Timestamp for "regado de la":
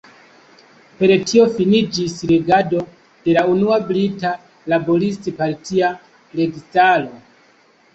2.33-3.45